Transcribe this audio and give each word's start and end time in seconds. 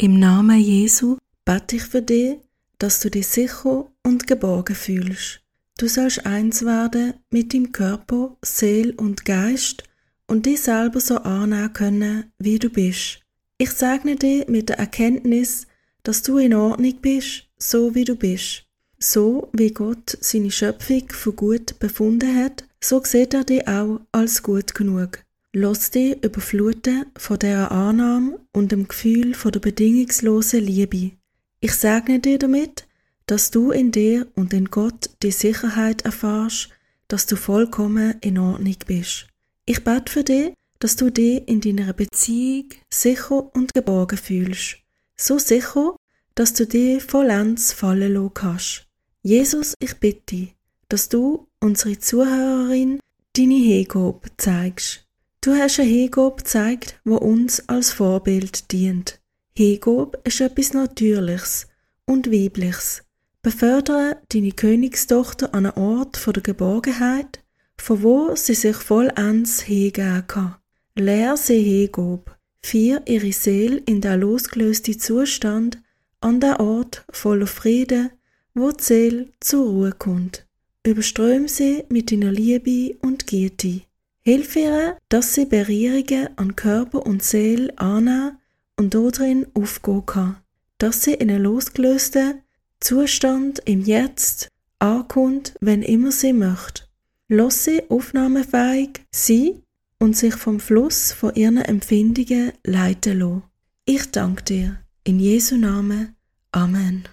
Im 0.00 0.20
Namen 0.20 0.60
Jesu 0.60 1.16
bete 1.44 1.74
ich 1.74 1.82
für 1.82 2.02
dich, 2.02 2.36
dass 2.78 3.00
du 3.00 3.10
dich 3.10 3.26
sicher 3.26 3.90
und 4.04 4.28
geborgen 4.28 4.76
fühlst. 4.76 5.40
Du 5.76 5.88
sollst 5.88 6.24
eins 6.24 6.64
werden 6.64 7.14
mit 7.30 7.52
deinem 7.52 7.72
Körper, 7.72 8.36
Seele 8.40 8.94
und 8.94 9.24
Geist 9.24 9.82
und 10.28 10.46
dich 10.46 10.62
selber 10.62 11.00
so 11.00 11.16
annehmen 11.16 11.72
können, 11.72 12.32
wie 12.38 12.60
du 12.60 12.70
bist. 12.70 13.22
Ich 13.58 13.72
segne 13.72 14.14
dich 14.14 14.46
mit 14.46 14.68
der 14.68 14.78
Erkenntnis, 14.78 15.66
dass 16.04 16.22
du 16.22 16.38
in 16.38 16.54
Ordnung 16.54 16.94
bist, 17.02 17.48
so 17.58 17.96
wie 17.96 18.04
du 18.04 18.14
bist. 18.14 18.66
So 19.00 19.48
wie 19.52 19.72
Gott 19.72 20.16
seine 20.20 20.52
Schöpfung 20.52 21.08
für 21.08 21.32
gut 21.32 21.76
befunden 21.80 22.36
hat, 22.36 22.62
so 22.80 23.02
sieht 23.02 23.34
er 23.34 23.42
dich 23.42 23.66
auch 23.66 24.00
als 24.12 24.44
gut 24.44 24.76
genug. 24.76 25.24
Lass 25.54 25.90
dich 25.90 26.22
überfluten 26.22 27.06
von 27.16 27.38
dieser 27.38 27.70
Annahme 27.70 28.38
und 28.52 28.70
dem 28.70 28.86
Gefühl 28.86 29.32
von 29.34 29.50
der 29.50 29.60
bedingungslosen 29.60 30.60
Liebe. 30.60 31.12
Ich 31.60 31.72
segne 31.72 32.20
dir 32.20 32.38
damit, 32.38 32.86
dass 33.24 33.50
du 33.50 33.70
in 33.70 33.90
dir 33.90 34.26
und 34.34 34.52
in 34.52 34.66
Gott 34.66 35.10
die 35.22 35.30
Sicherheit 35.30 36.02
erfährst, 36.02 36.68
dass 37.08 37.24
du 37.24 37.36
vollkommen 37.36 38.16
in 38.20 38.38
Ordnung 38.38 38.76
bist. 38.86 39.26
Ich 39.64 39.82
bete 39.84 40.12
für 40.12 40.22
dich, 40.22 40.52
dass 40.80 40.96
du 40.96 41.10
dich 41.10 41.48
in 41.48 41.62
deiner 41.62 41.94
Beziehung 41.94 42.68
sicher 42.92 43.50
und 43.54 43.72
geborgen 43.72 44.18
fühlst. 44.18 44.76
So 45.16 45.38
sicher, 45.38 45.96
dass 46.34 46.52
du 46.52 46.66
dich 46.66 47.02
vollends 47.02 47.72
fallen 47.72 48.12
lassen 48.12 48.34
kannst. 48.34 48.86
Jesus, 49.22 49.72
ich 49.80 49.94
bitte, 49.94 50.48
dass 50.90 51.08
du 51.08 51.48
unsere 51.58 51.98
Zuhörerin 51.98 53.00
deine 53.34 53.54
Hingabe 53.54 54.28
zeigst. 54.36 55.07
Du 55.48 55.54
hast 55.54 55.80
eine 55.80 55.88
Hingabe 55.88 56.36
gezeigt, 56.36 57.00
wo 57.06 57.16
uns 57.16 57.70
als 57.70 57.90
Vorbild 57.90 58.70
dient. 58.70 59.18
Hingabe 59.56 60.20
ist 60.24 60.42
etwas 60.42 60.74
Natürliches 60.74 61.68
und 62.04 62.30
Weibliches. 62.30 63.02
Befördere 63.40 64.18
deine 64.28 64.52
Königstochter 64.52 65.54
an 65.54 65.64
einen 65.64 65.78
Ort 65.82 66.18
von 66.18 66.34
der 66.34 66.42
Geborgenheit, 66.42 67.42
von 67.78 68.02
wo 68.02 68.34
sie 68.34 68.52
sich 68.52 68.76
vollends 68.76 69.62
hingeben 69.62 70.26
kann. 70.26 70.56
Lehr 70.94 71.34
sie 71.38 71.62
Hingabe. 71.62 72.36
Vier 72.62 73.00
ihre 73.06 73.32
Seele 73.32 73.78
in 73.86 74.02
der 74.02 74.18
losgelöste 74.18 74.98
Zustand 74.98 75.80
an 76.20 76.40
der 76.40 76.60
Ort 76.60 77.06
voller 77.08 77.46
Frieden, 77.46 78.10
wo 78.52 78.70
die 78.70 78.84
Seele 78.84 79.28
zur 79.40 79.66
Ruhe 79.66 79.92
kommt. 79.92 80.46
Überström 80.84 81.48
sie 81.48 81.84
mit 81.88 82.12
deiner 82.12 82.32
Liebe 82.32 82.98
und 83.00 83.26
Güte. 83.26 83.87
Hilf 84.28 84.56
ihr, 84.56 84.98
dass 85.08 85.32
sie 85.32 85.46
Berührungen 85.46 86.28
an 86.36 86.54
Körper 86.54 87.06
und 87.06 87.22
Seele 87.22 87.72
annehmen 87.78 88.36
und 88.76 88.92
darin 88.92 89.46
aufgehen 89.54 90.04
kann, 90.04 90.36
dass 90.76 91.02
sie 91.02 91.14
in 91.14 91.30
einen 91.30 91.44
losgelösten 91.44 92.42
Zustand 92.78 93.60
im 93.64 93.80
Jetzt 93.80 94.50
ankommt, 94.80 95.54
wenn 95.62 95.80
immer 95.80 96.12
sie 96.12 96.34
möchte. 96.34 96.82
Lass 97.28 97.64
sie 97.64 97.88
aufnahmefähig 97.88 99.00
sein 99.10 99.62
und 99.98 100.14
sich 100.14 100.34
vom 100.34 100.60
Fluss 100.60 101.10
von 101.10 101.34
ihren 101.34 101.56
Empfindungen 101.56 102.52
leiten 102.66 103.20
lassen. 103.20 103.44
Ich 103.86 104.10
danke 104.10 104.44
dir. 104.44 104.78
In 105.04 105.20
Jesu 105.20 105.56
Namen. 105.56 106.16
Amen. 106.52 107.08